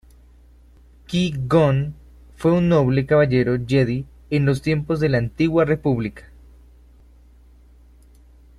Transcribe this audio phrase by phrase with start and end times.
[1.05, 1.93] Qui-Gon
[2.35, 6.23] fue un noble Caballero Jedi en los tiempos de la Antigua República.